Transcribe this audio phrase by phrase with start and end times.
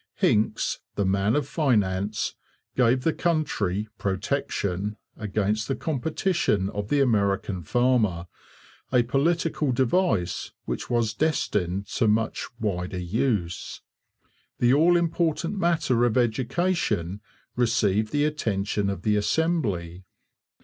[0.15, 2.33] Hincks, the man of finance,
[2.75, 8.25] gave the country 'protection' against the competition of the American farmer,
[8.91, 13.81] a political device which was destined to much wider use.
[14.57, 17.21] The all important matter of education
[17.55, 20.03] received the attention of the Assembly.